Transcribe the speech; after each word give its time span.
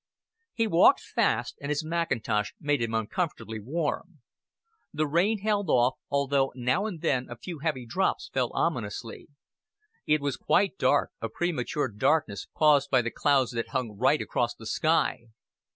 He 0.55 0.65
walked 0.65 0.99
fast, 1.01 1.59
and 1.61 1.69
his 1.69 1.85
mackintosh 1.85 2.53
made 2.59 2.81
him 2.81 2.95
uncomfortably 2.95 3.59
warm. 3.59 4.21
The 4.91 5.05
rain 5.05 5.41
held 5.41 5.69
off, 5.69 5.93
although 6.09 6.51
now 6.55 6.87
and 6.87 7.01
then 7.01 7.27
a 7.29 7.37
few 7.37 7.59
heavy 7.59 7.85
drops 7.85 8.27
fell 8.33 8.49
ominously. 8.55 9.27
It 10.07 10.19
was 10.19 10.37
quite 10.37 10.79
dark 10.79 11.11
a 11.21 11.29
premature 11.29 11.87
darkness 11.87 12.47
caused 12.57 12.89
by 12.89 13.03
the 13.03 13.11
clouds 13.11 13.51
that 13.51 13.67
hung 13.67 13.95
right 13.95 14.23
across 14.23 14.55
the 14.55 14.65
sky. 14.65 15.25